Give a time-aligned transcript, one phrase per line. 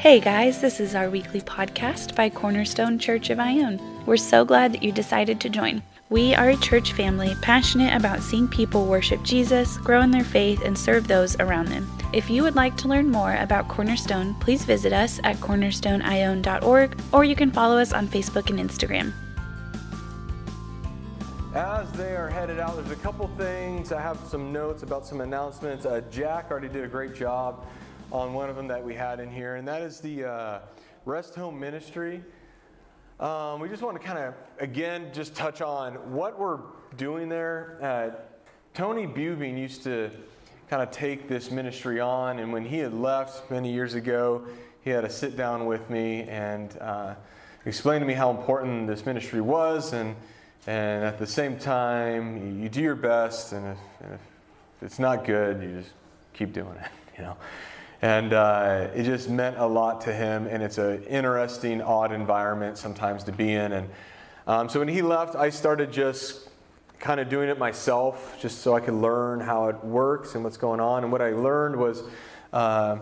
[0.00, 3.78] Hey guys, this is our weekly podcast by Cornerstone Church of Ione.
[4.06, 5.82] We're so glad that you decided to join.
[6.08, 10.62] We are a church family passionate about seeing people worship Jesus, grow in their faith,
[10.64, 11.86] and serve those around them.
[12.14, 17.24] If you would like to learn more about Cornerstone, please visit us at cornerstoneione.org or
[17.24, 19.12] you can follow us on Facebook and Instagram.
[21.54, 23.92] As they are headed out, there's a couple things.
[23.92, 25.84] I have some notes about some announcements.
[25.84, 27.66] Uh, Jack already did a great job
[28.12, 30.58] on one of them that we had in here, and that is the uh,
[31.04, 32.22] Rest Home Ministry.
[33.20, 36.58] Um, we just want to kind of, again, just touch on what we're
[36.96, 37.78] doing there.
[37.80, 38.10] Uh,
[38.74, 40.10] Tony Buving used to
[40.68, 44.42] kind of take this ministry on, and when he had left many years ago,
[44.82, 47.14] he had a sit down with me and uh,
[47.66, 50.16] explain to me how important this ministry was, and
[50.66, 54.20] and at the same time, you do your best, and if, and if
[54.82, 55.94] it's not good, you just
[56.34, 57.36] keep doing it, you know.
[58.02, 62.78] And uh, it just meant a lot to him, and it's an interesting, odd environment
[62.78, 63.72] sometimes to be in.
[63.72, 63.90] And
[64.46, 66.48] um, so when he left, I started just
[66.98, 70.56] kind of doing it myself, just so I could learn how it works and what's
[70.56, 71.02] going on.
[71.02, 72.02] And what I learned was
[72.52, 73.00] uh,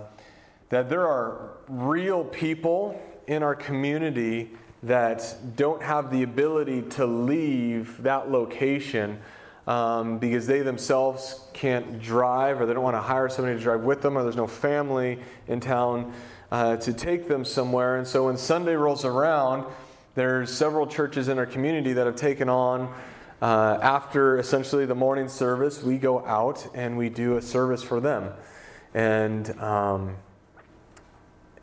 [0.68, 4.50] that there are real people in our community
[4.82, 9.20] that don't have the ability to leave that location
[9.68, 13.82] um, because they themselves can't drive or they don't want to hire somebody to drive
[13.82, 16.10] with them or there's no family in town
[16.50, 17.96] uh, to take them somewhere.
[17.96, 19.66] And so when Sunday rolls around,
[20.14, 22.92] there's several churches in our community that have taken on.
[23.42, 28.00] Uh, after essentially the morning service, we go out and we do a service for
[28.00, 28.32] them.
[28.94, 30.16] And um,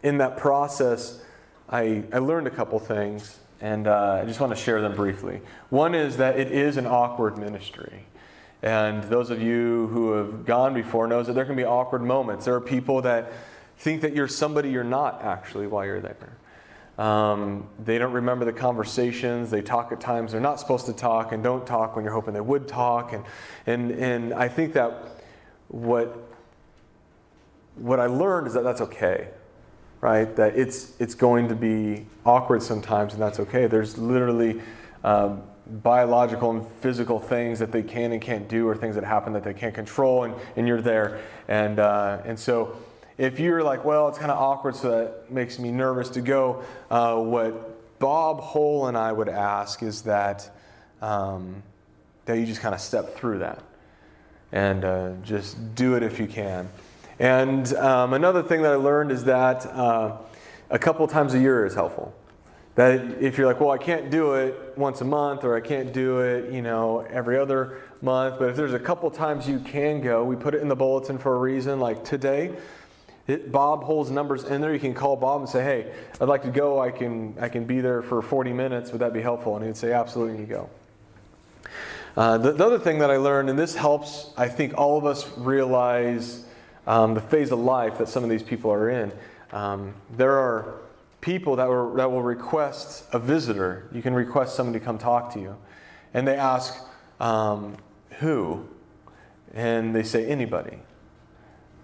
[0.03, 1.23] in that process,
[1.67, 5.41] I, I learned a couple things and uh, I just want to share them briefly.
[5.71, 8.05] One is that it is an awkward ministry.
[8.61, 12.45] And those of you who have gone before knows that there can be awkward moments.
[12.45, 13.33] There are people that
[13.79, 16.37] think that you're somebody you're not actually while you're there.
[17.03, 19.49] Um, they don't remember the conversations.
[19.49, 22.35] They talk at times they're not supposed to talk and don't talk when you're hoping
[22.35, 23.13] they would talk.
[23.13, 23.25] And,
[23.65, 24.93] and, and I think that
[25.69, 26.15] what,
[27.73, 29.29] what I learned is that that's okay
[30.05, 30.35] right?
[30.35, 33.65] That it's it's going to be awkward sometimes, and that's okay.
[33.65, 34.61] There's literally
[35.03, 39.33] um, biological and physical things that they can and can't do, or things that happen
[39.33, 41.21] that they can't control, and, and you're there.
[41.47, 42.77] And uh, and so,
[43.17, 46.63] if you're like, well, it's kind of awkward, so that makes me nervous to go.
[46.91, 50.47] Uh, what Bob Hole and I would ask is that
[51.01, 51.63] um,
[52.25, 53.63] that you just kind of step through that
[54.51, 56.69] and uh, just do it if you can.
[57.19, 60.17] And um, another thing that I learned is that uh,
[60.69, 62.13] a couple times a year is helpful.
[62.75, 65.93] That if you're like, well, I can't do it once a month or I can't
[65.93, 70.01] do it, you know, every other month, but if there's a couple times you can
[70.01, 71.79] go, we put it in the bulletin for a reason.
[71.79, 72.53] Like today,
[73.27, 74.73] it, Bob holds numbers in there.
[74.73, 76.79] You can call Bob and say, "Hey, I'd like to go.
[76.79, 78.91] I can I can be there for 40 minutes.
[78.91, 80.69] Would that be helpful?" And he'd say, "Absolutely, you go."
[82.15, 85.05] Uh, the, the, other thing that I learned, and this helps, I think all of
[85.05, 86.44] us realize
[86.87, 89.11] um, the phase of life that some of these people are in.
[89.51, 90.81] Um, there are
[91.21, 93.89] people that, were, that will request a visitor.
[93.91, 95.55] You can request somebody to come talk to you.
[96.13, 96.75] And they ask,
[97.19, 97.77] um,
[98.19, 98.67] who?
[99.53, 100.77] And they say, anybody.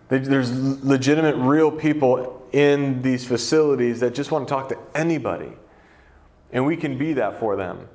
[0.09, 0.51] There's
[0.83, 5.53] legitimate, real people in these facilities that just want to talk to anybody.
[6.51, 7.87] And we can be that for them.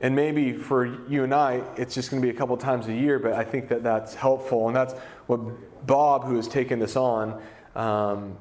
[0.00, 2.94] And maybe for you and I, it's just going to be a couple times a
[2.94, 4.66] year, but I think that that's helpful.
[4.66, 4.94] And that's
[5.26, 5.40] what
[5.86, 7.40] Bob, who has taken this on,
[7.76, 8.38] um,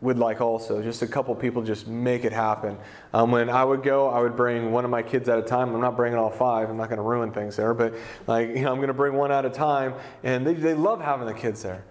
[0.00, 0.82] would like also.
[0.82, 2.78] Just a couple people just make it happen.
[3.12, 5.74] Um, when I would go, I would bring one of my kids at a time.
[5.74, 6.68] I'm not bringing all five.
[6.68, 7.94] I'm not going to ruin things there, but
[8.26, 9.94] like you know, I'm going to bring one at a time.
[10.22, 11.84] And they, they love having the kids there.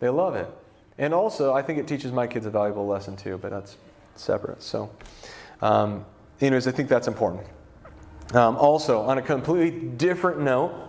[0.00, 0.48] They love it.
[0.96, 3.76] And also, I think it teaches my kids a valuable lesson too, but that's
[4.16, 4.62] separate.
[4.62, 4.90] So,
[5.62, 6.04] um,
[6.40, 7.46] anyways, I think that's important.
[8.34, 10.88] Um, also, on a completely different note,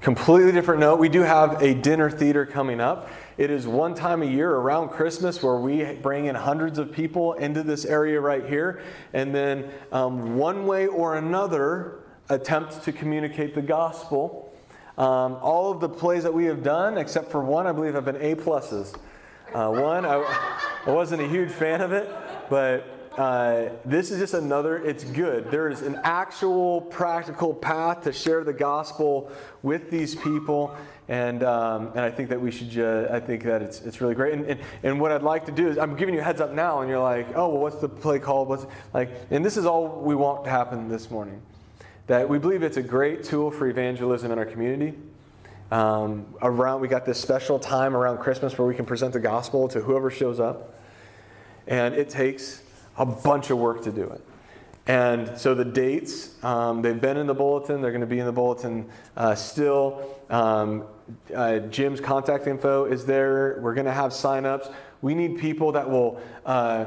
[0.00, 0.98] Completely different note.
[0.98, 3.10] We do have a dinner theater coming up.
[3.36, 7.34] It is one time a year around Christmas where we bring in hundreds of people
[7.34, 8.82] into this area right here,
[9.12, 11.98] and then um, one way or another
[12.30, 14.54] attempt to communicate the gospel.
[14.96, 18.06] Um, all of the plays that we have done, except for one, I believe, have
[18.06, 18.98] been A pluses.
[19.52, 20.14] Uh, one, I,
[20.86, 22.10] I wasn't a huge fan of it,
[22.48, 25.50] but uh, this is just another, it's good.
[25.50, 29.30] There is an actual practical path to share the gospel
[29.62, 30.74] with these people.
[31.06, 34.14] And, um, and I think that we should, uh, I think that it's, it's really
[34.14, 34.32] great.
[34.32, 36.52] And, and, and what I'd like to do is, I'm giving you a heads up
[36.52, 38.48] now, and you're like, oh, well, what's the play called?
[38.48, 38.64] What's,
[38.94, 41.42] like, and this is all we want to happen this morning.
[42.06, 44.96] That we believe it's a great tool for evangelism in our community.
[45.70, 49.68] Um, around, we got this special time around Christmas where we can present the gospel
[49.68, 50.74] to whoever shows up.
[51.66, 52.62] And it takes
[52.96, 54.20] a bunch of work to do it.
[54.86, 58.26] And so the dates, um, they've been in the bulletin, they're going to be in
[58.26, 60.16] the bulletin uh, still.
[60.30, 60.84] Um,
[61.34, 63.58] uh, Jim's contact info is there.
[63.60, 64.72] We're going to have signups.
[65.02, 66.86] We need people that will uh,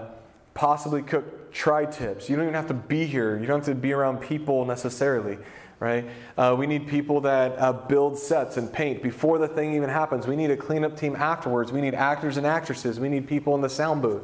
[0.54, 2.30] possibly cook tri tips.
[2.30, 5.38] You don't even have to be here, you don't have to be around people necessarily.
[5.80, 6.06] Right?
[6.38, 10.26] Uh, we need people that uh, build sets and paint before the thing even happens.
[10.26, 11.74] We need a cleanup team afterwards.
[11.74, 13.02] We need actors and actresses.
[13.02, 14.24] We need people in the sound booth.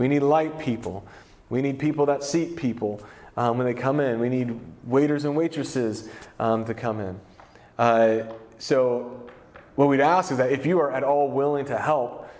[0.00, 1.06] We need light people.
[1.50, 3.02] We need people that seat people
[3.36, 4.18] um, when they come in.
[4.18, 6.08] We need waiters and waitresses
[6.38, 7.20] um, to come in.
[7.78, 8.22] Uh,
[8.58, 9.28] so,
[9.74, 12.30] what we'd ask is that if you are at all willing to help,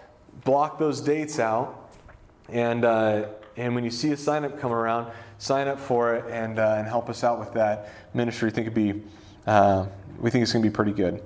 [0.42, 1.92] block those dates out.
[2.48, 3.26] And, uh,
[3.58, 6.76] and when you see a sign up come around, sign up for it and, uh,
[6.78, 8.46] and help us out with that ministry.
[8.46, 9.02] We think it'd be,
[9.46, 9.84] uh,
[10.18, 11.22] we think it's going to be pretty good.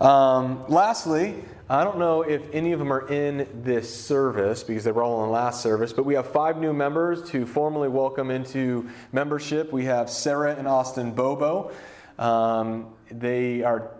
[0.00, 4.92] Um, lastly, I don't know if any of them are in this service because they
[4.92, 8.30] were all in the last service, but we have five new members to formally welcome
[8.30, 9.72] into membership.
[9.72, 11.72] We have Sarah and Austin Bobo.
[12.18, 13.90] Um, they are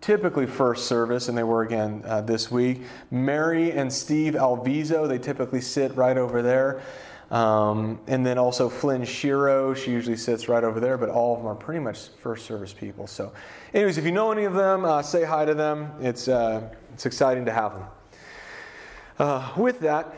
[0.00, 2.82] typically first service, and they were again uh, this week.
[3.10, 6.80] Mary and Steve Alviso, they typically sit right over there.
[7.30, 11.40] Um, and then also Flynn Shiro, she usually sits right over there, but all of
[11.40, 13.06] them are pretty much first service people.
[13.06, 13.32] So,
[13.74, 15.92] anyways, if you know any of them, uh, say hi to them.
[16.00, 17.84] It's, uh, it's exciting to have them.
[19.18, 20.14] Uh, with that,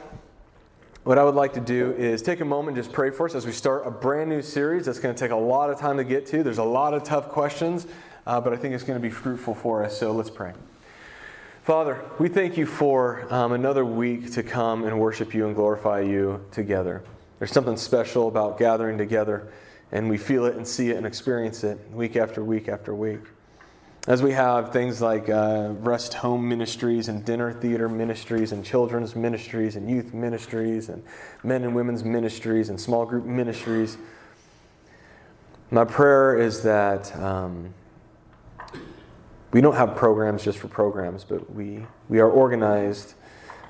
[1.02, 3.34] what I would like to do is take a moment and just pray for us
[3.34, 5.96] as we start a brand new series that's going to take a lot of time
[5.96, 6.42] to get to.
[6.42, 7.86] There's a lot of tough questions,
[8.26, 9.98] uh, but I think it's going to be fruitful for us.
[9.98, 10.52] So let's pray.
[11.62, 16.00] Father, we thank you for um, another week to come and worship you and glorify
[16.00, 17.02] you together.
[17.38, 19.52] There's something special about gathering together,
[19.92, 23.20] and we feel it and see it and experience it week after week after week.
[24.08, 29.14] As we have things like uh, rest home ministries and dinner theater ministries and children's
[29.14, 31.02] ministries and youth ministries and
[31.44, 33.98] men and women's ministries and small group ministries,
[35.70, 37.14] my prayer is that.
[37.16, 37.74] Um,
[39.52, 43.14] we don't have programs just for programs, but we, we are organized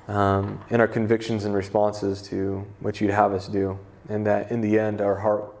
[0.07, 3.79] um, in our convictions and responses to what you'd have us do.
[4.09, 5.55] And that in the end, our heart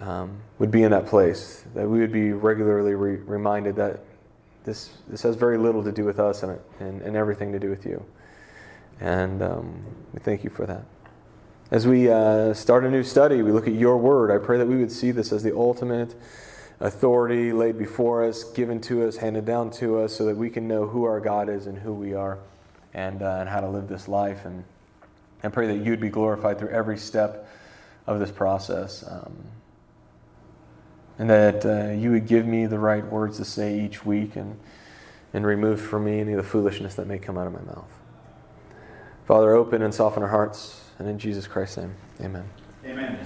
[0.00, 4.00] um, would be in that place, that we would be regularly re- reminded that
[4.64, 7.70] this, this has very little to do with us and, and, and everything to do
[7.70, 8.04] with you.
[9.00, 10.84] And um, we thank you for that.
[11.70, 14.30] As we uh, start a new study, we look at your word.
[14.30, 16.14] I pray that we would see this as the ultimate
[16.80, 20.68] authority laid before us, given to us, handed down to us, so that we can
[20.68, 22.38] know who our God is and who we are
[22.92, 24.44] and, uh, and how to live this life.
[24.44, 24.64] And,
[25.42, 27.48] and pray that you'd be glorified through every step
[28.06, 29.04] of this process.
[29.06, 29.36] Um,
[31.18, 34.58] and that uh, you would give me the right words to say each week and,
[35.32, 37.90] and remove from me any of the foolishness that may come out of my mouth.
[39.26, 40.80] Father, open and soften our hearts.
[40.98, 42.63] And in Jesus Christ's name, amen.
[42.86, 43.18] Amen.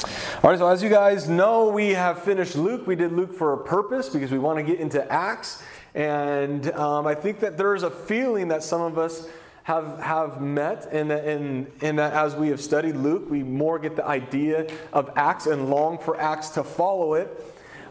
[0.44, 2.86] All right, so as you guys know, we have finished Luke.
[2.86, 5.64] We did Luke for a purpose because we want to get into Acts.
[5.96, 9.26] And um, I think that there's a feeling that some of us
[9.64, 13.80] have, have met, and that, in, in that as we have studied Luke, we more
[13.80, 17.28] get the idea of Acts and long for Acts to follow it.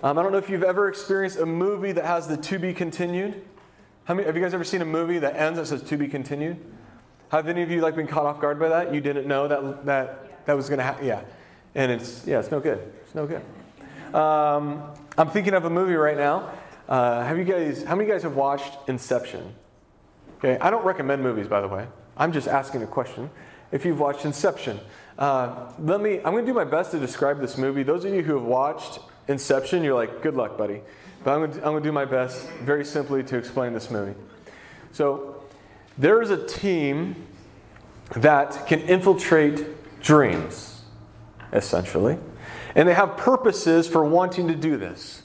[0.03, 2.73] Um, I don't know if you've ever experienced a movie that has the to be
[2.73, 3.43] continued.
[4.05, 6.07] How many, have you guys ever seen a movie that ends that says to be
[6.07, 6.57] continued?
[7.29, 8.93] Have any of you like been caught off guard by that?
[8.93, 11.05] You didn't know that that, that was going to happen?
[11.05, 11.23] Yeah
[11.75, 12.79] and it's yeah, it's no good.
[13.03, 13.43] It's no good.
[14.13, 14.83] Um,
[15.17, 16.51] I'm thinking of a movie right now.
[16.87, 17.83] Uh, have you guys?
[17.83, 19.53] How many guys have watched Inception?
[20.37, 21.87] Okay, I don't recommend movies, by the way.
[22.15, 23.29] I'm just asking a question.
[23.71, 24.79] If you've watched Inception,
[25.19, 26.17] uh, let me.
[26.17, 27.83] I'm going to do my best to describe this movie.
[27.83, 30.81] Those of you who have watched Inception, you're like, good luck, buddy.
[31.23, 33.91] But I'm going to, I'm going to do my best, very simply, to explain this
[33.91, 34.17] movie.
[34.93, 35.43] So,
[35.97, 37.27] there is a team
[38.15, 40.76] that can infiltrate dreams
[41.53, 42.17] essentially.
[42.75, 45.23] And they have purposes for wanting to do this.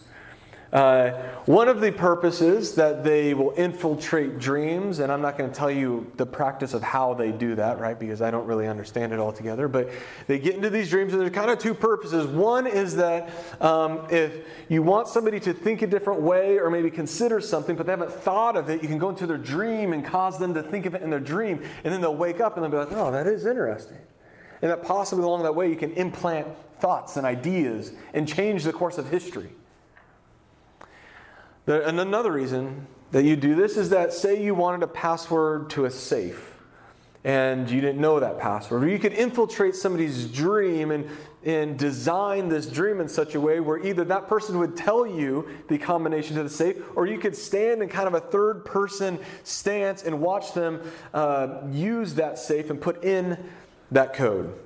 [0.72, 1.10] Uh,
[1.44, 5.70] one of the purposes that they will infiltrate dreams, and I'm not going to tell
[5.70, 7.98] you the practice of how they do that, right?
[7.98, 9.68] Because I don't really understand it altogether.
[9.68, 9.90] But
[10.28, 12.26] they get into these dreams, and there's kind of two purposes.
[12.26, 13.28] One is that
[13.60, 17.84] um, if you want somebody to think a different way or maybe consider something, but
[17.84, 20.62] they haven't thought of it, you can go into their dream and cause them to
[20.62, 22.92] think of it in their dream, and then they'll wake up and they'll be like,
[22.92, 23.98] "Oh, that is interesting."
[24.62, 26.46] And that possibly along that way you can implant
[26.78, 29.50] thoughts and ideas and change the course of history.
[31.66, 35.84] And another reason that you do this is that, say, you wanted a password to
[35.84, 36.56] a safe,
[37.24, 38.82] and you didn't know that password.
[38.82, 41.08] Or you could infiltrate somebody's dream and,
[41.44, 45.48] and design this dream in such a way where either that person would tell you
[45.68, 49.20] the combination to the safe, or you could stand in kind of a third person
[49.44, 50.80] stance and watch them
[51.14, 53.38] uh, use that safe and put in
[53.92, 54.58] that code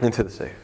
[0.00, 0.56] into the safe.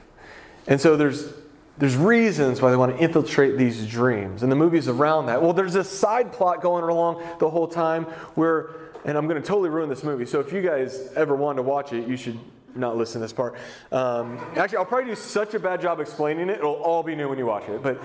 [0.66, 1.32] And so there's
[1.78, 4.42] there's reasons why they want to infiltrate these dreams.
[4.42, 5.42] And the movie's around that.
[5.42, 8.70] Well, there's this side plot going along the whole time where
[9.04, 10.26] and I'm going to totally ruin this movie.
[10.26, 12.38] So if you guys ever want to watch it, you should
[12.74, 13.56] not listen to this part.
[13.90, 17.28] Um, actually, I'll probably do such a bad job explaining it; it'll all be new
[17.28, 17.82] when you watch it.
[17.82, 18.00] But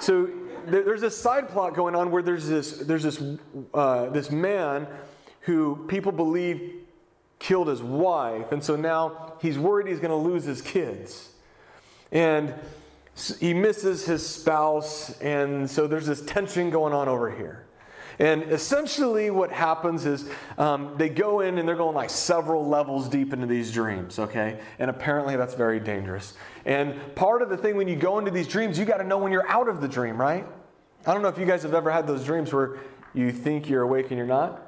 [0.00, 0.28] so
[0.66, 3.22] there's this side plot going on where there's this there's this
[3.72, 4.86] uh, this man
[5.40, 6.83] who people believe
[7.44, 11.28] killed his wife, and so now he's worried he's going to lose his kids,
[12.10, 12.54] and
[13.38, 17.66] he misses his spouse, and so there's this tension going on over here.
[18.18, 23.08] And essentially, what happens is um, they go in and they're going like several levels
[23.10, 24.58] deep into these dreams, okay?
[24.78, 26.32] And apparently, that's very dangerous.
[26.64, 29.18] And part of the thing when you go into these dreams, you got to know
[29.18, 30.46] when you're out of the dream, right?
[31.06, 32.78] I don't know if you guys have ever had those dreams where
[33.12, 34.63] you think you're awake and you're not.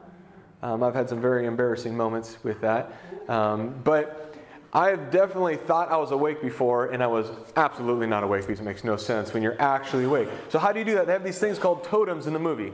[0.66, 2.92] Um, I've had some very embarrassing moments with that.
[3.28, 4.34] Um, but
[4.72, 8.58] I have definitely thought I was awake before, and I was absolutely not awake because
[8.58, 10.28] it makes no sense when you're actually awake.
[10.48, 11.06] So, how do you do that?
[11.06, 12.72] They have these things called totems in the movie.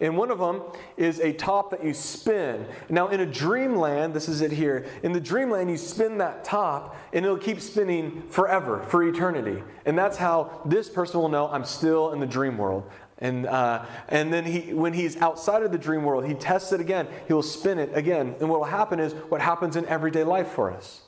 [0.00, 0.62] And one of them
[0.96, 2.66] is a top that you spin.
[2.88, 4.86] Now, in a dreamland, this is it here.
[5.02, 9.62] In the dreamland, you spin that top, and it'll keep spinning forever, for eternity.
[9.84, 12.90] And that's how this person will know I'm still in the dream world.
[13.24, 16.80] And, uh, and then he, when he's outside of the dream world, he tests it
[16.80, 17.08] again.
[17.26, 18.34] He'll spin it again.
[18.38, 21.00] And what will happen is what happens in everyday life for us.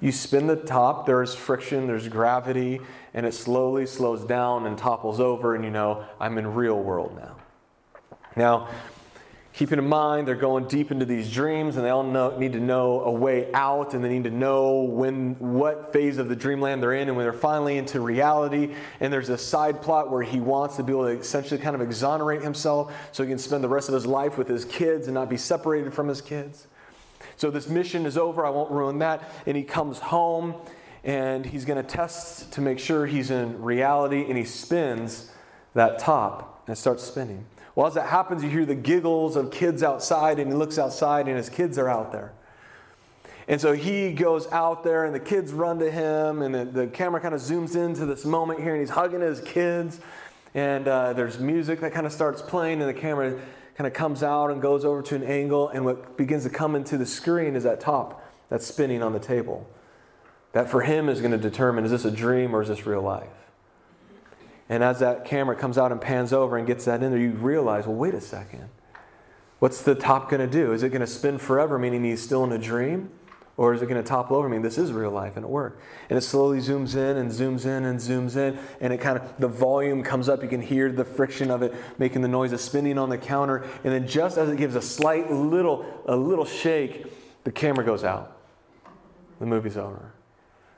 [0.00, 2.80] You spin the top, there's friction, there's gravity,
[3.14, 7.14] and it slowly slows down and topples over, and you know, I'm in real world
[7.14, 7.36] now.
[8.34, 8.68] Now,
[9.52, 12.60] keeping in mind they're going deep into these dreams and they all know, need to
[12.60, 16.82] know a way out and they need to know when what phase of the dreamland
[16.82, 18.74] they're in and when they're finally into reality.
[19.00, 21.82] And there's a side plot where he wants to be able to essentially kind of
[21.82, 25.14] exonerate himself so he can spend the rest of his life with his kids and
[25.14, 26.66] not be separated from his kids.
[27.36, 28.46] So this mission is over.
[28.46, 29.22] I won't ruin that.
[29.46, 30.54] And he comes home
[31.04, 35.30] and he's going to test to make sure he's in reality and he spins
[35.74, 37.44] that top and starts spinning
[37.74, 41.26] well, as that happens, you hear the giggles of kids outside, and he looks outside,
[41.26, 42.32] and his kids are out there.
[43.48, 46.86] And so he goes out there, and the kids run to him, and the, the
[46.86, 50.00] camera kind of zooms into this moment here, and he's hugging his kids.
[50.54, 53.40] And uh, there's music that kind of starts playing, and the camera
[53.76, 56.74] kind of comes out and goes over to an angle, and what begins to come
[56.74, 59.66] into the screen is that top that's spinning on the table.
[60.52, 63.00] That for him is going to determine is this a dream or is this real
[63.00, 63.30] life?
[64.68, 67.32] And as that camera comes out and pans over and gets that in there, you
[67.32, 68.68] realize, well, wait a second.
[69.58, 70.72] What's the top going to do?
[70.72, 73.10] Is it going to spin forever, meaning he's still in a dream?
[73.58, 75.82] Or is it going to topple over, meaning this is real life and it worked?
[76.08, 79.38] And it slowly zooms in and zooms in and zooms in, and it kind of,
[79.38, 80.42] the volume comes up.
[80.42, 83.64] You can hear the friction of it making the noise of spinning on the counter.
[83.84, 87.06] And then just as it gives a slight little, a little shake,
[87.44, 88.38] the camera goes out.
[89.38, 90.11] The movie's over.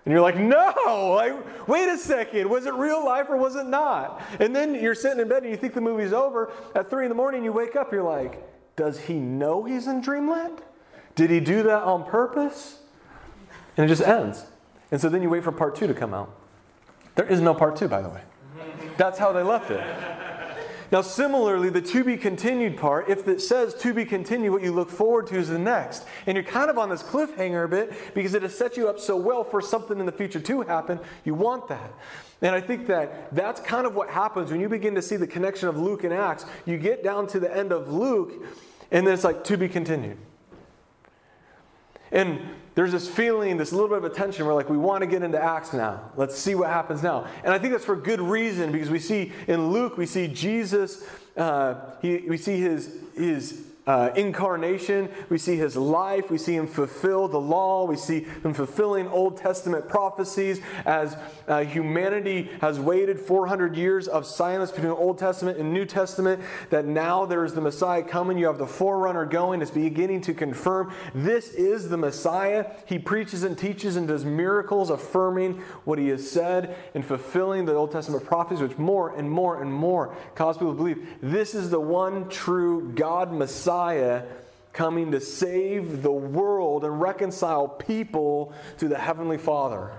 [0.04, 3.66] And you're like, no, like, wait a second, was it real life or was it
[3.66, 4.20] not?
[4.38, 6.52] And then you're sitting in bed and you think the movie's over.
[6.74, 8.42] At three in the morning, you wake up, you're like,
[8.76, 10.60] does he know he's in dreamland?
[11.14, 12.80] Did he do that on purpose?
[13.76, 14.44] And it just ends.
[14.90, 16.30] And so then you wait for part two to come out.
[17.14, 18.22] There is no part two, by the way.
[18.98, 19.82] That's how they left it.
[20.92, 24.72] Now, similarly, the to be continued part, if it says to be continued, what you
[24.72, 26.04] look forward to is the next.
[26.26, 28.98] And you're kind of on this cliffhanger a bit because it has set you up
[28.98, 31.00] so well for something in the future to happen.
[31.24, 31.92] You want that.
[32.42, 35.26] And I think that that's kind of what happens when you begin to see the
[35.26, 36.44] connection of Luke and Acts.
[36.66, 38.32] You get down to the end of Luke,
[38.90, 40.18] and then it's like to be continued.
[42.12, 42.40] And
[42.74, 45.22] there's this feeling, this little bit of a tension where like we want to get
[45.22, 46.10] into Acts now.
[46.16, 47.26] Let's see what happens now.
[47.44, 51.04] And I think that's for good reason because we see in Luke, we see Jesus,
[51.36, 55.10] uh, he, we see his, his uh, incarnation.
[55.28, 56.30] We see his life.
[56.30, 57.84] We see him fulfill the law.
[57.84, 64.24] We see him fulfilling Old Testament prophecies as uh, humanity has waited 400 years of
[64.24, 66.40] silence between Old Testament and New Testament.
[66.70, 68.38] That now there is the Messiah coming.
[68.38, 69.60] You have the forerunner going.
[69.60, 72.70] It's beginning to confirm this is the Messiah.
[72.86, 77.74] He preaches and teaches and does miracles affirming what he has said and fulfilling the
[77.74, 81.68] Old Testament prophecies, which more and more and more cause people to believe this is
[81.68, 84.22] the one true God Messiah Messiah
[84.72, 89.92] coming to save the world and reconcile people to the Heavenly Father.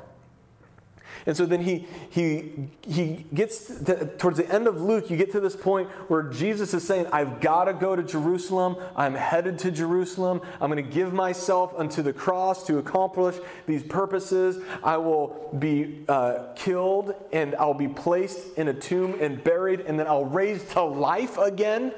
[1.25, 2.51] And so then he, he,
[2.87, 6.73] he gets to, towards the end of Luke, you get to this point where Jesus
[6.73, 8.77] is saying, I've got to go to Jerusalem.
[8.95, 10.41] I'm headed to Jerusalem.
[10.61, 14.63] I'm going to give myself unto the cross to accomplish these purposes.
[14.83, 19.97] I will be uh, killed and I'll be placed in a tomb and buried, and
[19.99, 21.93] then I'll raise to life again.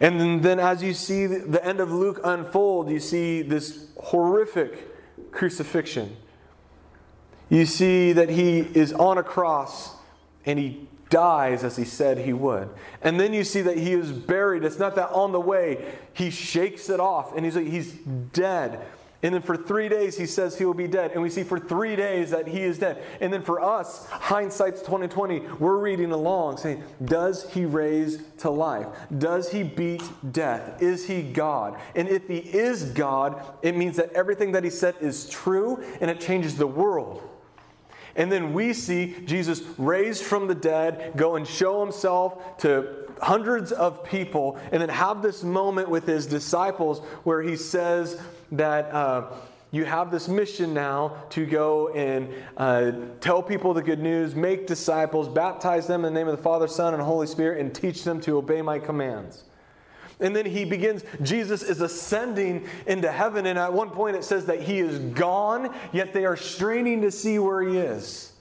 [0.00, 6.16] And then, as you see the end of Luke unfold, you see this horrific crucifixion.
[7.48, 9.96] You see that he is on a cross
[10.44, 12.68] and he dies as he said he would.
[13.02, 14.64] And then you see that he is buried.
[14.64, 18.80] It's not that on the way he shakes it off and he's like, he's dead.
[19.20, 21.10] And then for three days, he says he will be dead.
[21.10, 23.02] And we see for three days that he is dead.
[23.20, 28.86] And then for us, hindsight's 2020, we're reading along saying, Does he raise to life?
[29.16, 30.80] Does he beat death?
[30.80, 31.80] Is he God?
[31.96, 36.08] And if he is God, it means that everything that he said is true and
[36.08, 37.28] it changes the world.
[38.14, 43.72] And then we see Jesus raised from the dead, go and show himself to hundreds
[43.72, 48.20] of people, and then have this moment with his disciples where he says,
[48.52, 49.32] that uh,
[49.70, 54.66] you have this mission now to go and uh, tell people the good news, make
[54.66, 58.04] disciples, baptize them in the name of the Father, Son, and Holy Spirit, and teach
[58.04, 59.44] them to obey my commands.
[60.20, 64.46] And then he begins, Jesus is ascending into heaven, and at one point it says
[64.46, 68.32] that he is gone, yet they are straining to see where he is.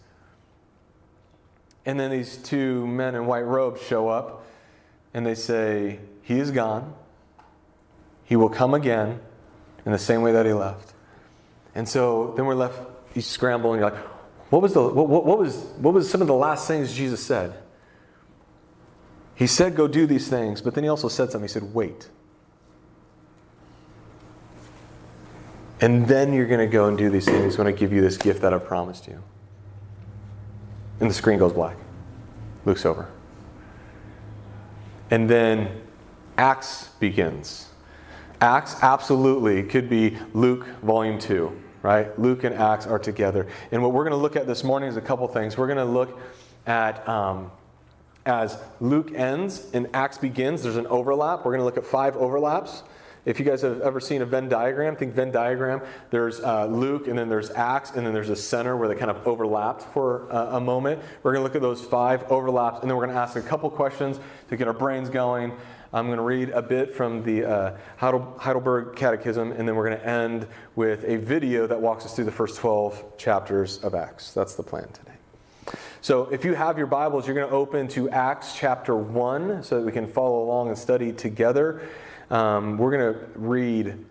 [1.86, 4.46] And then these two men in white robes show up,
[5.14, 6.94] and they say, He is gone.
[8.26, 9.22] He will come again
[9.88, 10.92] in the same way that he left.
[11.74, 12.78] And so then we're left,
[13.16, 14.00] you scramble and you're like,
[14.50, 17.26] what was, the, what, what, what, was, what was some of the last things Jesus
[17.26, 17.58] said?
[19.34, 21.48] He said, go do these things, but then he also said something.
[21.48, 22.10] He said, wait.
[25.80, 28.18] And then you're going to go and do these things when I give you this
[28.18, 29.24] gift that I've promised you.
[31.00, 31.78] And the screen goes black.
[32.66, 33.10] Luke's over.
[35.12, 35.82] And then
[36.38, 37.70] Acts begins.
[38.42, 41.52] Acts absolutely could be Luke volume 2,
[41.82, 42.18] right?
[42.20, 43.48] Luke and Acts are together.
[43.72, 45.58] And what we're going to look at this morning is a couple things.
[45.58, 46.20] We're going to look
[46.68, 47.50] at, um,
[48.28, 51.40] as Luke ends and Acts begins, there's an overlap.
[51.40, 52.84] We're going to look at five overlaps.
[53.26, 55.82] If you guys have ever seen a Venn diagram, think Venn diagram.
[56.12, 59.12] There's uh, Luke, and then there's Acts, and then there's a center where they kind
[59.12, 61.02] of overlapped for uh, a moment.
[61.24, 63.42] We're going to look at those five overlaps, and then we're going to ask a
[63.42, 65.52] couple questions to get our brains going.
[65.94, 70.00] I'm going to read a bit from the uh, Heidelberg Catechism, and then we're going
[70.00, 74.34] to end with a video that walks us through the first 12 chapters of Acts.
[74.34, 75.14] That's the plan today.
[76.02, 79.80] So, if you have your Bibles, you're going to open to Acts chapter 1 so
[79.80, 81.82] that we can follow along and study together.
[82.30, 84.06] Um, we're going to read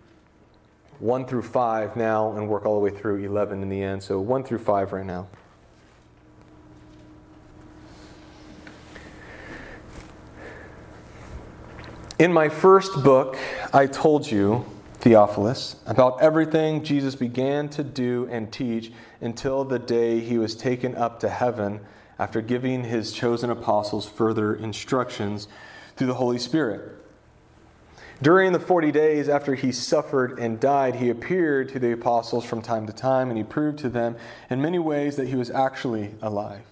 [0.99, 4.01] 1 through 5 now and work all the way through 11 in the end.
[4.01, 5.27] So, 1 through 5 right now.
[12.19, 13.37] In my first book,
[13.71, 20.19] I told you, Theophilus, about everything Jesus began to do and teach until the day
[20.19, 21.79] he was taken up to heaven
[22.17, 25.47] after giving his chosen apostles further instructions
[25.95, 26.97] through the Holy Spirit.
[28.19, 32.63] During the 40 days after he suffered and died, he appeared to the apostles from
[32.63, 34.15] time to time, and he proved to them
[34.49, 36.63] in many ways that he was actually alive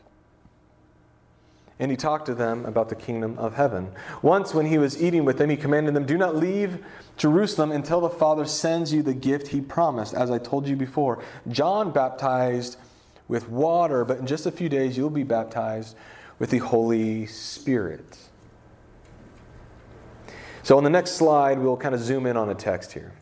[1.79, 3.91] and he talked to them about the kingdom of heaven.
[4.21, 6.83] Once, when he was eating with them, he commanded them, Do not leave
[7.17, 10.13] Jerusalem until the Father sends you the gift he promised.
[10.13, 12.77] As I told you before, John baptized
[13.27, 15.97] with water, but in just a few days you'll be baptized
[16.39, 18.19] with the Holy Spirit.
[20.63, 23.13] So, on the next slide, we'll kind of zoom in on a text here.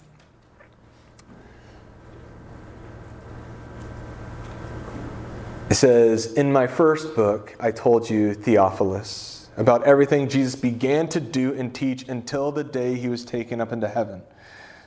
[5.74, 11.20] It says, In my first book, I told you, Theophilus, about everything Jesus began to
[11.20, 14.22] do and teach until the day he was taken up into heaven.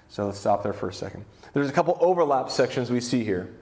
[0.09, 1.25] So let's stop there for a second.
[1.55, 3.53] There's a couple overlap sections we see here.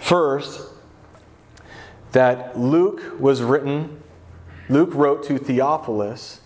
[0.00, 0.68] First,
[2.10, 4.02] that Luke was written,
[4.68, 6.40] Luke wrote to Theophilus,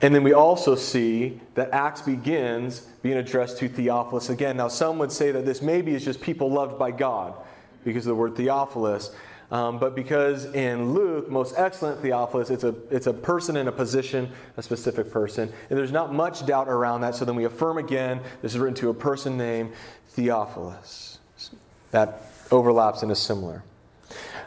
[0.00, 4.56] and then we also see that Acts begins being addressed to Theophilus again.
[4.56, 7.34] Now, some would say that this maybe is just people loved by God
[7.86, 9.14] because of the word Theophilus.
[9.50, 13.72] Um, but because in Luke, most excellent Theophilus, it's a, it's a person in a
[13.72, 15.52] position, a specific person.
[15.70, 17.14] And there's not much doubt around that.
[17.14, 19.72] So then we affirm again this is written to a person named
[20.08, 21.20] Theophilus.
[21.92, 23.62] That overlaps and is similar.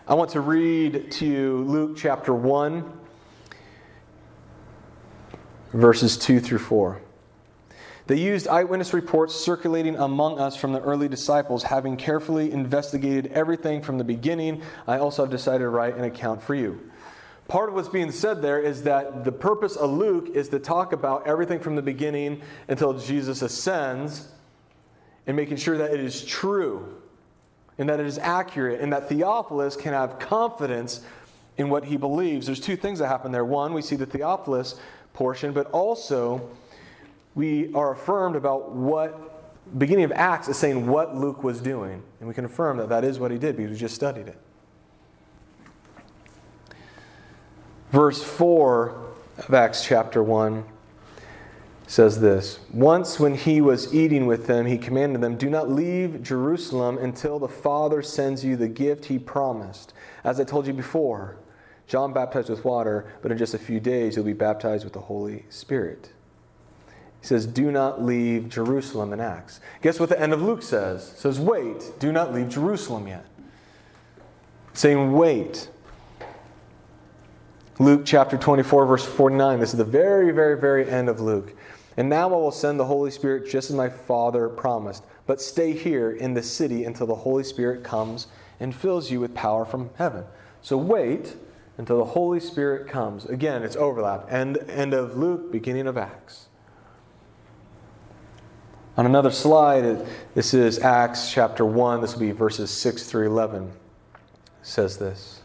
[0.06, 2.92] I want to read to you Luke chapter 1,
[5.72, 7.02] verses 2 through 4.
[8.10, 13.84] They used eyewitness reports circulating among us from the early disciples, having carefully investigated everything
[13.84, 14.64] from the beginning.
[14.88, 16.90] I also have decided to write an account for you.
[17.48, 20.92] Part of what's being said there is that the purpose of Luke is to talk
[20.92, 24.28] about everything from the beginning until Jesus ascends
[25.28, 27.00] and making sure that it is true
[27.78, 31.02] and that it is accurate and that Theophilus can have confidence
[31.58, 32.48] in what he believes.
[32.48, 33.46] There's two things that happen there.
[33.46, 34.80] One, we see the Theophilus
[35.14, 36.50] portion, but also
[37.40, 42.04] we are affirmed about what beginning of Acts is saying what Luke was doing.
[42.20, 44.38] And we can affirm that that is what he did because we just studied it.
[47.92, 50.66] Verse 4 of Acts chapter 1
[51.88, 56.22] says this Once when he was eating with them, he commanded them, Do not leave
[56.22, 59.94] Jerusalem until the Father sends you the gift he promised.
[60.26, 61.38] As I told you before,
[61.88, 65.00] John baptized with water, but in just a few days you'll be baptized with the
[65.00, 66.12] Holy Spirit.
[67.22, 69.60] He says, Do not leave Jerusalem in Acts.
[69.82, 71.12] Guess what the end of Luke says?
[71.14, 73.26] It says, Wait, do not leave Jerusalem yet.
[74.74, 75.70] Saying, Wait.
[77.78, 79.60] Luke chapter 24, verse 49.
[79.60, 81.56] This is the very, very, very end of Luke.
[81.96, 85.04] And now I will send the Holy Spirit just as my Father promised.
[85.26, 88.28] But stay here in the city until the Holy Spirit comes
[88.60, 90.26] and fills you with power from heaven.
[90.62, 91.36] So wait
[91.78, 93.26] until the Holy Spirit comes.
[93.26, 94.30] Again, it's overlap.
[94.30, 96.49] End, end of Luke, beginning of Acts.
[99.00, 102.02] On another slide, this is Acts chapter 1.
[102.02, 103.64] This will be verses 6 through 11.
[103.64, 103.72] It
[104.62, 105.40] says this.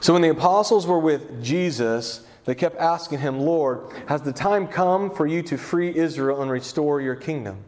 [0.00, 4.66] So when the apostles were with Jesus, they kept asking him, Lord, has the time
[4.66, 7.58] come for you to free Israel and restore your kingdom?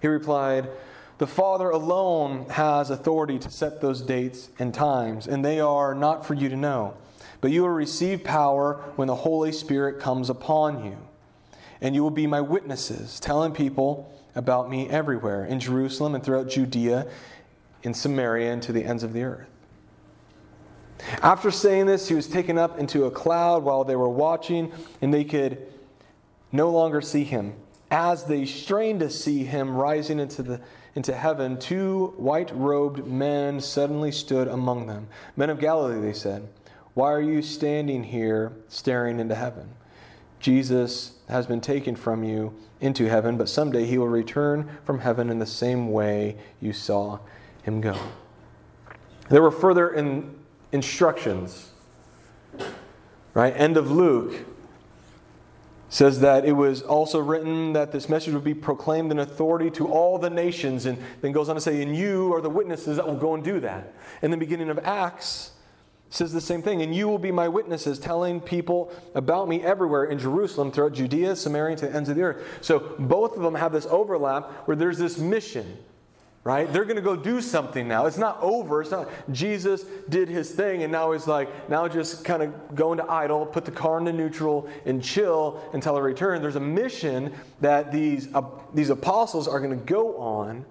[0.00, 0.70] He replied,
[1.18, 6.24] the Father alone has authority to set those dates and times, and they are not
[6.24, 6.96] for you to know.
[7.42, 10.96] But you will receive power when the Holy Spirit comes upon you.
[11.82, 16.48] And you will be my witnesses, telling people about me everywhere in Jerusalem and throughout
[16.48, 17.06] Judea,
[17.82, 19.48] in Samaria, and to the ends of the earth.
[21.22, 25.12] After saying this, he was taken up into a cloud while they were watching, and
[25.14, 25.66] they could
[26.50, 27.54] no longer see him.
[27.90, 30.60] As they strained to see him rising into, the,
[30.94, 35.08] into heaven, two white robed men suddenly stood among them.
[35.36, 36.48] Men of Galilee, they said.
[36.94, 39.68] Why are you standing here staring into heaven?
[40.40, 45.30] Jesus has been taken from you into heaven, but someday he will return from heaven
[45.30, 47.18] in the same way you saw
[47.62, 47.96] him go.
[49.28, 50.34] There were further in,
[50.72, 51.70] instructions.
[53.34, 53.54] Right?
[53.56, 54.34] End of Luke
[55.90, 59.88] says that it was also written that this message would be proclaimed in authority to
[59.88, 63.06] all the nations, and then goes on to say, and you are the witnesses that
[63.06, 63.94] will go and do that.
[64.20, 65.52] In the beginning of Acts,
[66.10, 66.82] says the same thing.
[66.82, 71.36] And you will be my witnesses, telling people about me everywhere in Jerusalem, throughout Judea,
[71.36, 72.58] Samaria, to the ends of the earth.
[72.60, 75.78] So both of them have this overlap where there's this mission,
[76.44, 76.72] right?
[76.72, 78.06] They're going to go do something now.
[78.06, 78.80] It's not over.
[78.80, 82.92] It's not Jesus did his thing and now he's like, now just kind of go
[82.92, 86.40] into idle, put the car into neutral, and chill until I return.
[86.40, 88.42] There's a mission that these, uh,
[88.72, 90.64] these apostles are going to go on.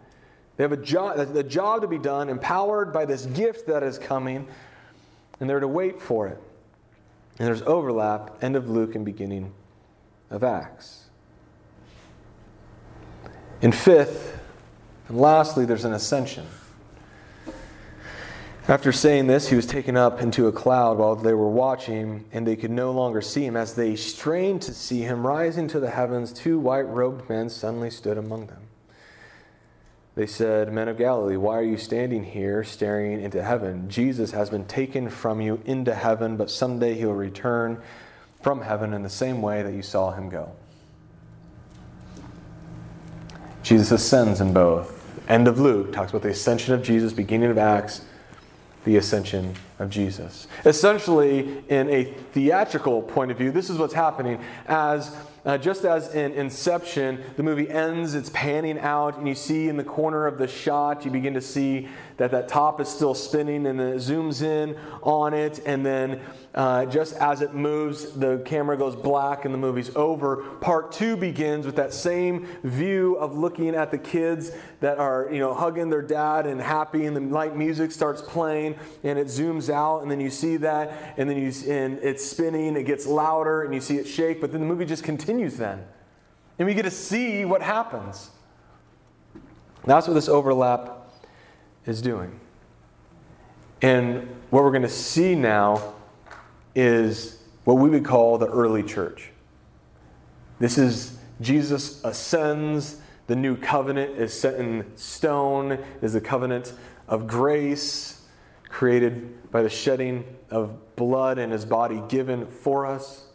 [0.56, 4.00] They have a job, a job to be done, empowered by this gift that is
[4.00, 4.48] coming
[5.40, 6.42] and they're to wait for it.
[7.40, 9.54] And there's overlap, end of Luke and beginning
[10.30, 11.06] of Acts.
[13.62, 14.40] In fifth,
[15.08, 16.46] and lastly, there's an ascension.
[18.68, 22.46] After saying this, he was taken up into a cloud while they were watching, and
[22.46, 23.56] they could no longer see him.
[23.56, 27.90] As they strained to see him rising to the heavens, two white robed men suddenly
[27.90, 28.67] stood among them.
[30.18, 33.88] They said, Men of Galilee, why are you standing here staring into heaven?
[33.88, 37.80] Jesus has been taken from you into heaven, but someday he will return
[38.42, 40.54] from heaven in the same way that you saw him go.
[43.62, 45.06] Jesus ascends in both.
[45.30, 48.04] End of Luke talks about the ascension of Jesus, beginning of Acts,
[48.86, 50.48] the ascension of Jesus.
[50.66, 56.14] Essentially, in a theatrical point of view, this is what's happening as uh, just as
[56.14, 60.38] in Inception, the movie ends, it's panning out, and you see in the corner of
[60.38, 63.98] the shot, you begin to see that that top is still spinning, and then it
[63.98, 66.20] zooms in on it, and then
[66.56, 70.38] uh, just as it moves, the camera goes black and the movie's over.
[70.60, 75.40] Part two begins with that same view of looking at the kids that are, you
[75.40, 79.70] know, hugging their dad and happy, and the light music starts playing, and it zooms
[79.70, 83.62] out, and then you see that, and then you and it's spinning, it gets louder,
[83.62, 85.86] and you see it shake, but then the movie just continues then,
[86.58, 88.32] and we get to see what happens.
[89.86, 90.97] That's what this overlap
[91.88, 92.40] is doing.
[93.82, 95.96] And what we're going to see now
[96.76, 99.32] is what we would call the early church.
[100.60, 103.02] This is Jesus ascends.
[103.28, 106.74] The new covenant is set in stone, is the covenant
[107.08, 108.22] of grace
[108.70, 113.26] created by the shedding of blood and his body given for us.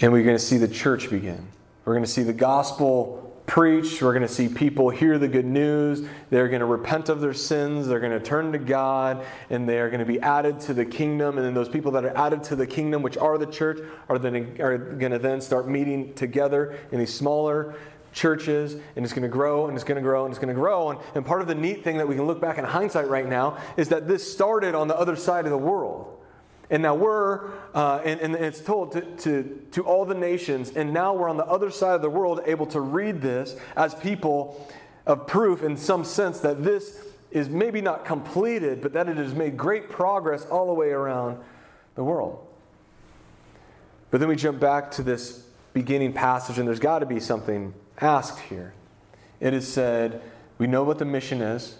[0.00, 1.48] And we're going to see the church begin.
[1.84, 3.19] We're going to see the gospel
[3.50, 4.00] preached.
[4.00, 6.06] We're going to see people hear the good news.
[6.30, 7.88] They're going to repent of their sins.
[7.88, 10.84] They're going to turn to God, and they are going to be added to the
[10.84, 11.36] kingdom.
[11.36, 14.20] And then those people that are added to the kingdom, which are the church, are,
[14.20, 17.74] then, are going to then start meeting together in these smaller
[18.12, 20.54] churches, and it's going to grow, and it's going to grow, and it's going to
[20.54, 20.90] grow.
[20.90, 23.28] And, and part of the neat thing that we can look back in hindsight right
[23.28, 26.19] now is that this started on the other side of the world.
[26.70, 30.92] And now we're, uh, and, and, it's told to, to, to all the nations, and
[30.92, 34.68] now we're on the other side of the world able to read this as people
[35.04, 39.34] of proof in some sense that this is maybe not completed, but that it has
[39.34, 41.38] made great progress all the way around
[41.96, 42.46] the world.
[44.12, 47.74] But then we jump back to this beginning passage, and there's got to be something
[48.00, 48.74] asked here.
[49.40, 50.22] It is said,
[50.58, 51.76] We know what the mission is,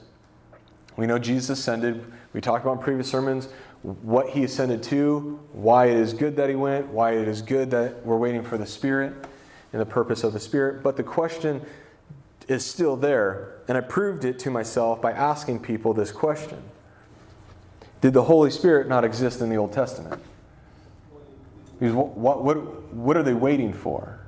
[0.96, 2.04] we know Jesus ascended.
[2.32, 3.48] We talked about in previous sermons
[3.82, 7.70] what he ascended to, why it is good that he went, why it is good
[7.70, 9.14] that we're waiting for the Spirit
[9.72, 10.82] and the purpose of the Spirit.
[10.82, 11.62] But the question
[12.46, 13.54] is still there.
[13.68, 16.62] And I proved it to myself by asking people this question
[18.00, 20.22] Did the Holy Spirit not exist in the Old Testament?
[21.78, 24.20] Because what, what, what are they waiting for?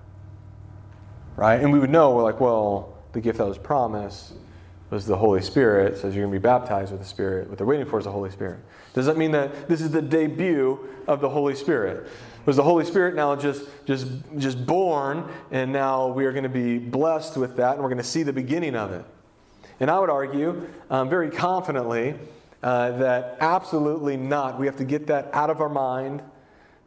[1.37, 1.61] Right?
[1.61, 4.33] And we would know, we're like, well, the gift that was promised
[4.93, 7.49] was the Holy Spirit, says you're going to be baptized with the Spirit.
[7.49, 8.61] What they're waiting for is the Holy Spirit.
[8.93, 10.79] Does that mean that this is the debut
[11.09, 12.09] of the Holy Spirit?
[12.45, 16.51] Was the Holy Spirit now just, just, just born, and now we are going to
[16.51, 19.05] be blessed with that, and we're going to see the beginning of it?
[19.81, 22.15] And I would argue um, very confidently
[22.63, 24.61] uh, that absolutely not.
[24.61, 26.23] We have to get that out of our mind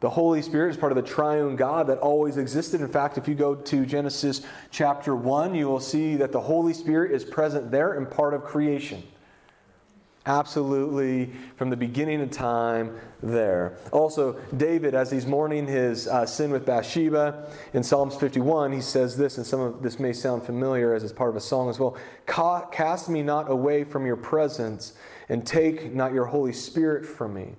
[0.00, 2.80] the Holy Spirit is part of the triune God that always existed.
[2.80, 6.74] In fact, if you go to Genesis chapter 1, you will see that the Holy
[6.74, 9.02] Spirit is present there and part of creation.
[10.26, 13.78] Absolutely, from the beginning of time, there.
[13.92, 19.16] Also, David, as he's mourning his uh, sin with Bathsheba, in Psalms 51, he says
[19.16, 21.78] this, and some of this may sound familiar as it's part of a song as
[21.78, 24.94] well Cast me not away from your presence,
[25.28, 27.54] and take not your Holy Spirit from me.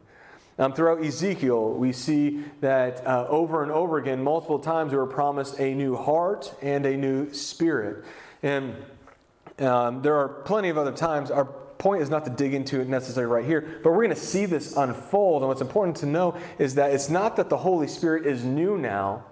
[0.59, 5.05] Um, throughout Ezekiel, we see that uh, over and over again, multiple times, we were
[5.05, 8.03] promised a new heart and a new spirit.
[8.41, 8.75] And
[9.59, 11.29] um, there are plenty of other times.
[11.29, 14.15] Our point is not to dig into it necessarily right here, but we're going to
[14.15, 15.43] see this unfold.
[15.43, 18.79] And what's important to know is that it's not that the Holy Spirit is new
[18.79, 19.25] now,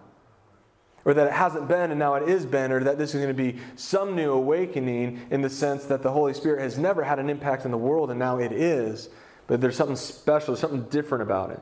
[1.06, 3.36] or that it hasn't been and now it is been, or that this is going
[3.36, 7.18] to be some new awakening in the sense that the Holy Spirit has never had
[7.18, 9.10] an impact in the world and now it is.
[9.48, 11.60] But there's something special, there's something different about it.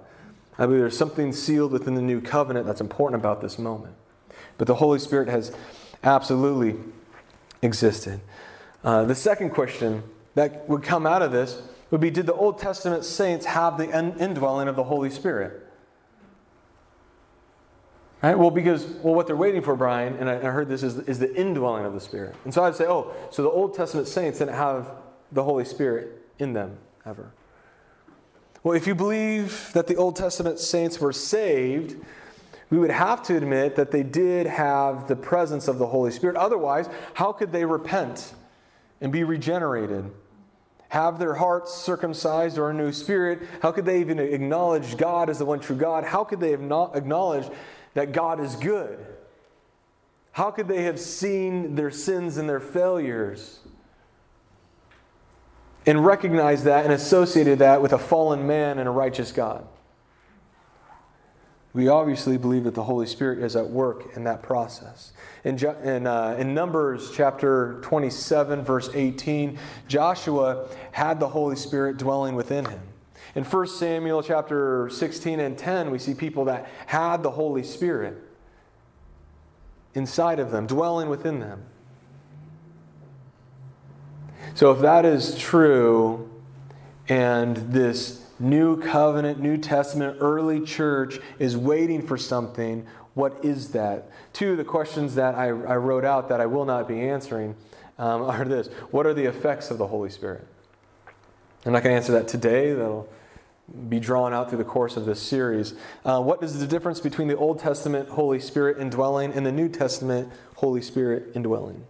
[0.57, 3.95] I believe there's something sealed within the new covenant that's important about this moment.
[4.57, 5.55] But the Holy Spirit has
[6.03, 6.75] absolutely
[7.61, 8.21] existed.
[8.83, 10.03] Uh, the second question
[10.35, 13.89] that would come out of this would be Did the Old Testament saints have the
[14.19, 15.63] indwelling of the Holy Spirit?
[18.21, 18.37] Right?
[18.39, 21.19] Well, because well, what they're waiting for, Brian, and I, I heard this is, is
[21.19, 22.35] the indwelling of the Spirit.
[22.45, 24.91] And so I'd say, oh, so the Old Testament saints didn't have
[25.31, 27.31] the Holy Spirit in them ever.
[28.63, 31.97] Well, if you believe that the Old Testament saints were saved,
[32.69, 36.37] we would have to admit that they did have the presence of the Holy Spirit.
[36.37, 38.33] Otherwise, how could they repent
[39.01, 40.09] and be regenerated?
[40.89, 43.41] Have their hearts circumcised or a new spirit?
[43.61, 46.05] How could they even acknowledge God as the one true God?
[46.05, 47.51] How could they have not acknowledged
[47.95, 48.97] that God is good?
[50.31, 53.59] How could they have seen their sins and their failures?
[55.85, 59.67] And recognized that and associated that with a fallen man and a righteous God.
[61.73, 65.11] We obviously believe that the Holy Spirit is at work in that process.
[65.43, 72.35] In, in, uh, in, Numbers chapter 27, verse 18, Joshua had the Holy Spirit dwelling
[72.35, 72.81] within him.
[73.33, 78.21] In 1 Samuel chapter 16 and 10, we see people that had the Holy Spirit
[79.95, 81.65] inside of them, dwelling within them.
[84.55, 86.29] So, if that is true,
[87.09, 94.09] and this new covenant, New Testament, early church is waiting for something, what is that?
[94.31, 97.55] Two of the questions that I, I wrote out that I will not be answering
[97.97, 100.47] um, are this What are the effects of the Holy Spirit?
[101.65, 102.73] I'm not going to answer that today.
[102.73, 103.09] That'll
[103.87, 105.73] be drawn out through the course of this series.
[106.03, 109.69] Uh, what is the difference between the Old Testament Holy Spirit indwelling and the New
[109.69, 111.85] Testament Holy Spirit indwelling?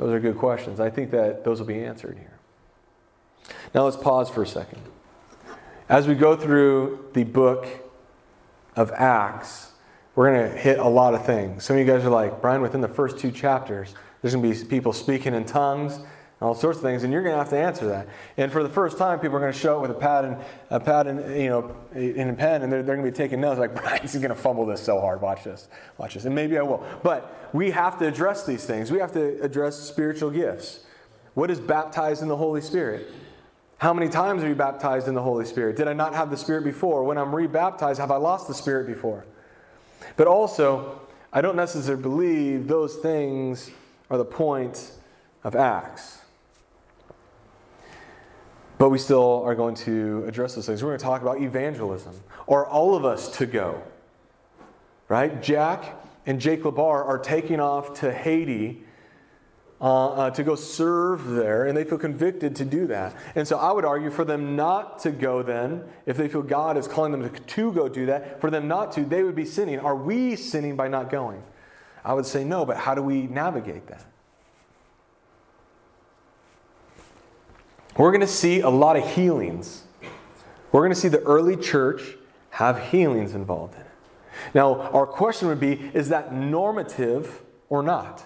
[0.00, 0.80] Those are good questions.
[0.80, 2.38] I think that those will be answered here.
[3.74, 4.80] Now let's pause for a second.
[5.90, 7.66] As we go through the book
[8.76, 9.72] of Acts,
[10.14, 11.64] we're going to hit a lot of things.
[11.64, 14.58] Some of you guys are like, Brian, within the first two chapters, there's going to
[14.58, 16.00] be people speaking in tongues
[16.40, 18.08] all sorts of things, and you're going to have to answer that.
[18.38, 20.36] And for the first time, people are going to show up with a pad and
[20.70, 23.40] a pad and you know in a pen, and they're, they're going to be taking
[23.40, 23.60] notes.
[23.60, 25.20] Like Brian's going to fumble this so hard.
[25.20, 26.84] Watch this, watch this, and maybe I will.
[27.02, 28.90] But we have to address these things.
[28.90, 30.80] We have to address spiritual gifts.
[31.34, 33.12] What is baptized in the Holy Spirit?
[33.76, 35.76] How many times are you baptized in the Holy Spirit?
[35.76, 37.04] Did I not have the Spirit before?
[37.04, 39.24] When I'm rebaptized, have I lost the Spirit before?
[40.16, 41.00] But also,
[41.32, 43.70] I don't necessarily believe those things
[44.10, 44.92] are the point
[45.44, 46.18] of Acts.
[48.80, 50.82] But we still are going to address those things.
[50.82, 52.18] We're going to talk about evangelism.
[52.48, 53.82] Are all of us to go?
[55.06, 55.42] Right?
[55.42, 58.82] Jack and Jake Labar are taking off to Haiti
[59.82, 63.14] uh, uh, to go serve there, and they feel convicted to do that.
[63.34, 66.78] And so I would argue for them not to go then, if they feel God
[66.78, 69.44] is calling them to, to go do that, for them not to, they would be
[69.44, 69.78] sinning.
[69.78, 71.42] Are we sinning by not going?
[72.02, 74.06] I would say no, but how do we navigate that?
[77.96, 79.84] We're going to see a lot of healings.
[80.72, 82.02] We're going to see the early church
[82.50, 83.86] have healings involved in it.
[84.54, 88.24] Now, our question would be is that normative or not?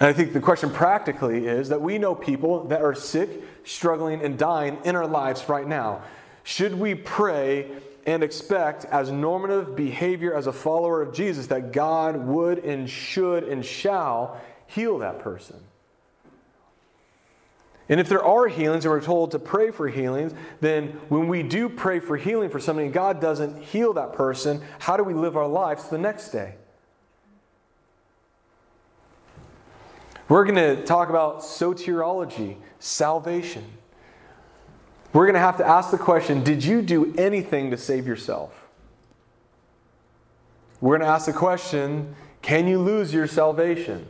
[0.00, 4.22] And I think the question practically is that we know people that are sick, struggling,
[4.22, 6.02] and dying in our lives right now.
[6.42, 7.70] Should we pray
[8.06, 13.44] and expect, as normative behavior as a follower of Jesus, that God would and should
[13.44, 15.58] and shall heal that person?
[17.90, 21.42] And if there are healings and we're told to pray for healings, then when we
[21.42, 25.12] do pray for healing for somebody and God doesn't heal that person, how do we
[25.12, 26.54] live our lives the next day?
[30.28, 33.64] We're going to talk about soteriology, salvation.
[35.12, 38.68] We're going to have to ask the question Did you do anything to save yourself?
[40.80, 44.06] We're going to ask the question Can you lose your salvation?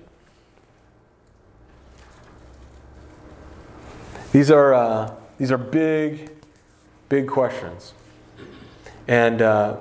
[4.32, 6.30] These are, uh, these are big,
[7.08, 7.94] big questions.
[9.08, 9.78] And uh,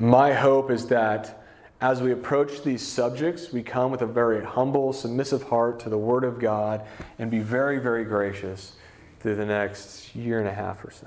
[0.00, 1.44] my hope is that
[1.80, 5.96] as we approach these subjects, we come with a very humble, submissive heart to the
[5.96, 6.84] Word of God
[7.18, 8.72] and be very, very gracious
[9.20, 11.06] through the next year and a half or so.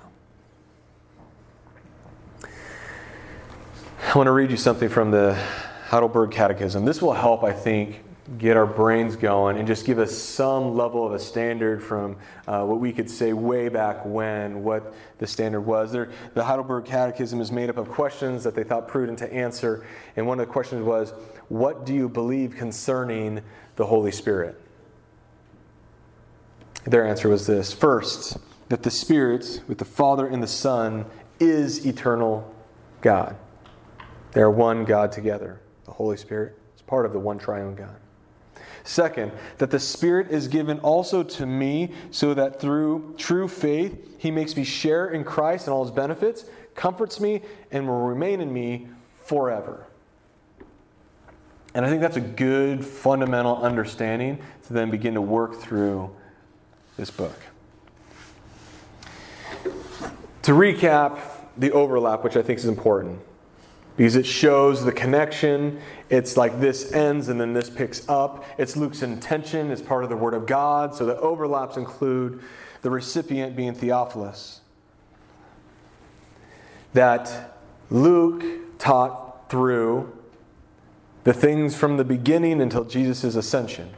[4.07, 5.33] I want to read you something from the
[5.87, 6.85] Heidelberg Catechism.
[6.85, 8.02] This will help, I think,
[8.37, 12.15] get our brains going and just give us some level of a standard from
[12.47, 15.91] uh, what we could say way back when, what the standard was.
[15.91, 19.85] There, the Heidelberg Catechism is made up of questions that they thought prudent to answer.
[20.15, 21.11] And one of the questions was,
[21.49, 23.41] What do you believe concerning
[23.75, 24.59] the Holy Spirit?
[26.85, 28.37] Their answer was this First,
[28.69, 31.05] that the Spirit, with the Father and the Son,
[31.39, 32.53] is eternal
[33.01, 33.35] God.
[34.31, 35.59] They are one God together.
[35.85, 37.97] The Holy Spirit is part of the one triune God.
[38.83, 44.31] Second, that the Spirit is given also to me so that through true faith he
[44.31, 48.51] makes me share in Christ and all his benefits, comforts me, and will remain in
[48.51, 48.87] me
[49.23, 49.87] forever.
[51.73, 56.13] And I think that's a good fundamental understanding to then begin to work through
[56.97, 57.39] this book.
[60.43, 61.19] To recap
[61.57, 63.19] the overlap, which I think is important
[63.95, 65.79] because it shows the connection.
[66.09, 68.45] It's like this ends and then this picks up.
[68.57, 70.95] It's Luke's intention, it's part of the Word of God.
[70.95, 72.41] So the overlaps include
[72.81, 74.61] the recipient being Theophilus.
[76.93, 77.57] That
[77.89, 78.43] Luke
[78.79, 80.17] taught through
[81.23, 83.91] the things from the beginning until Jesus' ascension.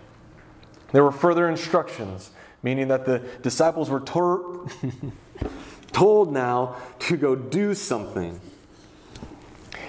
[0.91, 2.31] There were further instructions,
[2.61, 4.69] meaning that the disciples were tor-
[5.91, 8.39] told now to go do something.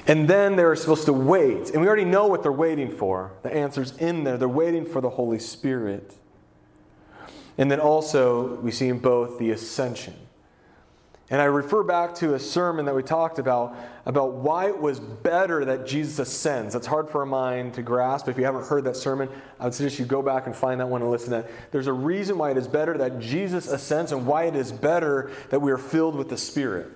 [0.09, 1.71] And then they're supposed to wait.
[1.71, 3.33] And we already know what they're waiting for.
[3.43, 4.37] The answer's in there.
[4.37, 6.15] They're waiting for the Holy Spirit.
[7.59, 10.15] And then also, we see in both the ascension.
[11.29, 15.01] And I refer back to a sermon that we talked about, about why it was
[15.01, 16.73] better that Jesus ascends.
[16.73, 18.29] That's hard for a mind to grasp.
[18.29, 20.87] If you haven't heard that sermon, I would suggest you go back and find that
[20.87, 21.51] one and listen to that.
[21.73, 25.33] There's a reason why it is better that Jesus ascends and why it is better
[25.51, 26.93] that we are filled with the Spirit.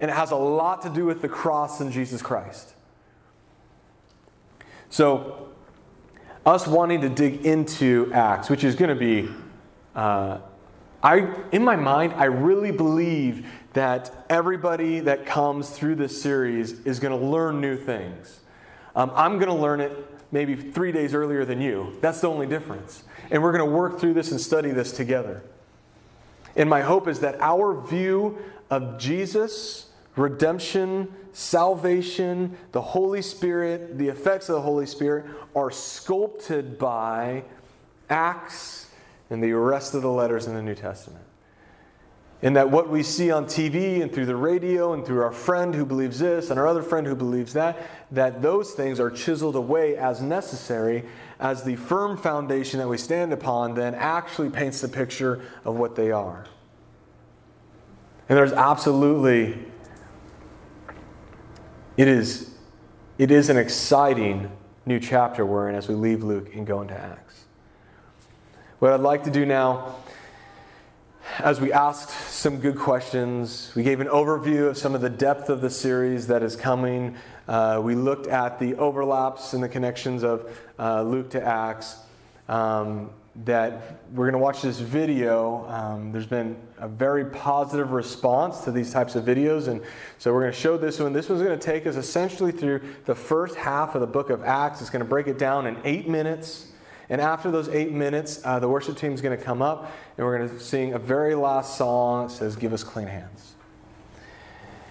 [0.00, 2.74] And it has a lot to do with the cross and Jesus Christ.
[4.90, 5.48] So,
[6.44, 9.28] us wanting to dig into Acts, which is going to be,
[9.96, 10.38] uh,
[11.02, 17.00] I, in my mind, I really believe that everybody that comes through this series is
[17.00, 18.40] going to learn new things.
[18.94, 19.92] Um, I'm going to learn it
[20.32, 21.96] maybe three days earlier than you.
[22.00, 23.04] That's the only difference.
[23.30, 25.42] And we're going to work through this and study this together.
[26.56, 28.38] And my hope is that our view
[28.70, 29.86] of Jesus
[30.16, 37.44] redemption, salvation, the Holy Spirit, the effects of the Holy Spirit are sculpted by
[38.08, 38.90] Acts
[39.30, 41.24] and the rest of the letters in the New Testament.
[42.42, 45.74] And that what we see on TV and through the radio and through our friend
[45.74, 49.56] who believes this and our other friend who believes that, that those things are chiseled
[49.56, 51.04] away as necessary
[51.40, 55.96] as the firm foundation that we stand upon then actually paints the picture of what
[55.96, 56.46] they are.
[58.28, 59.56] And there's absolutely,
[61.96, 62.50] it is,
[63.18, 64.50] it is an exciting
[64.84, 67.44] new chapter we're in as we leave Luke and go into Acts.
[68.80, 69.94] What I'd like to do now
[71.38, 73.72] as we asked some good questions.
[73.76, 77.16] We gave an overview of some of the depth of the series that is coming.
[77.46, 81.96] Uh, we looked at the overlaps and the connections of uh, Luke to Acts.
[82.48, 83.10] Um,
[83.44, 85.68] that we're going to watch this video.
[85.68, 89.82] Um, there's been a very positive response to these types of videos, and
[90.18, 91.12] so we're going to show this one.
[91.12, 94.42] This one's going to take us essentially through the first half of the book of
[94.42, 94.80] Acts.
[94.80, 96.72] It's going to break it down in eight minutes.
[97.08, 100.26] And after those eight minutes, uh, the worship team is going to come up and
[100.26, 103.54] we're going to sing a very last song that says, Give us clean hands.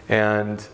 [0.07, 0.65] And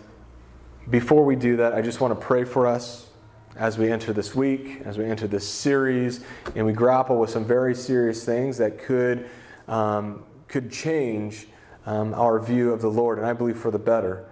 [0.88, 3.08] before we do that, I just want to pray for us
[3.56, 6.24] as we enter this week, as we enter this series,
[6.54, 9.28] and we grapple with some very serious things that could,
[9.68, 11.46] um, could change
[11.84, 13.18] um, our view of the Lord.
[13.18, 14.24] And I believe for the better,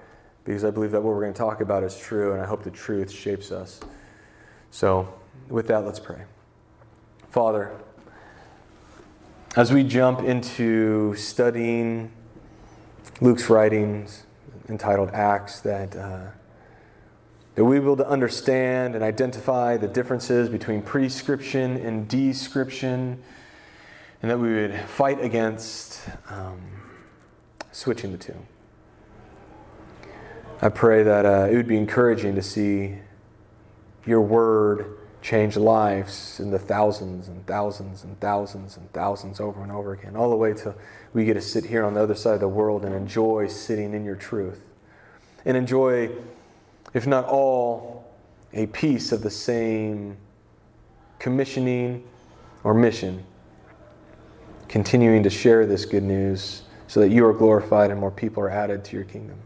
[0.45, 2.63] because I believe that what we're going to talk about is true, and I hope
[2.63, 3.81] the truth shapes us.
[4.71, 5.13] So,
[5.49, 6.23] with that, let's pray.
[7.29, 7.73] Father,
[9.57, 12.13] as we jump into studying
[13.21, 14.25] Luke's writings
[14.69, 16.29] entitled Acts, that, uh,
[17.55, 23.23] that we will to understand and identify the differences between prescription and description,
[24.23, 26.61] and that we would fight against um,
[27.73, 28.37] switching the two.
[30.63, 32.99] I pray that uh, it would be encouraging to see
[34.07, 39.71] your word change lives in the thousands and thousands and thousands and thousands over and
[39.71, 40.75] over again, all the way till
[41.13, 43.93] we get to sit here on the other side of the world and enjoy sitting
[43.95, 44.65] in your truth.
[45.45, 46.11] And enjoy,
[46.95, 48.05] if not all,
[48.53, 50.17] a piece of the same
[51.19, 52.05] commissioning
[52.65, 53.25] or mission,
[54.69, 58.51] continuing to share this good news so that you are glorified and more people are
[58.51, 59.39] added to your kingdom.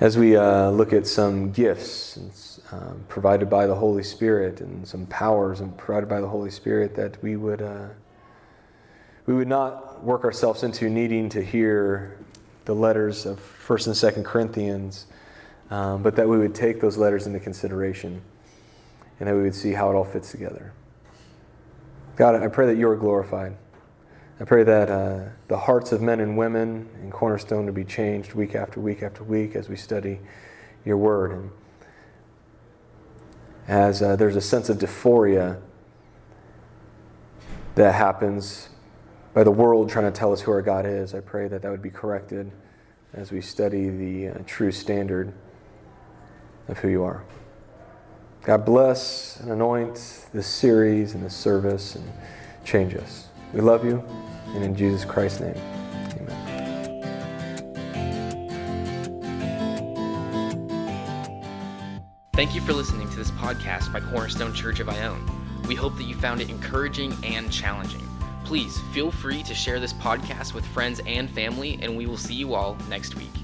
[0.00, 5.06] As we uh, look at some gifts um, provided by the Holy Spirit and some
[5.06, 7.88] powers and provided by the Holy Spirit that we would uh,
[9.26, 12.18] we would not work ourselves into needing to hear
[12.64, 15.06] the letters of First and Second Corinthians,
[15.70, 18.22] um, but that we would take those letters into consideration
[19.18, 20.72] and that we would see how it all fits together.
[22.16, 23.56] God, I pray that you are glorified.
[24.40, 28.34] I pray that uh, the hearts of men and women in Cornerstone to be changed
[28.34, 30.20] week after week after week as we study
[30.84, 31.32] your word.
[31.32, 31.50] And
[33.68, 35.60] as uh, there's a sense of dysphoria
[37.76, 38.68] that happens
[39.34, 41.12] by the world trying to tell us who our God is.
[41.12, 42.50] I pray that that would be corrected
[43.12, 45.34] as we study the uh, true standard
[46.68, 47.24] of who you are.
[48.42, 52.12] God bless and anoint this series and this service and
[52.64, 53.28] change us.
[53.52, 54.04] We love you,
[54.48, 55.56] and in Jesus Christ's name.
[56.16, 56.40] Amen.
[62.34, 65.24] Thank you for listening to this podcast by Cornerstone Church of Ione.
[65.66, 68.02] We hope that you found it encouraging and challenging.
[68.44, 72.34] Please feel free to share this podcast with friends and family, and we will see
[72.34, 73.43] you all next week.